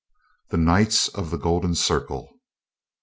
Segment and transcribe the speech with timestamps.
[0.49, 2.33] THE KNIGHTS OF THE GOLDEN CIRCLE.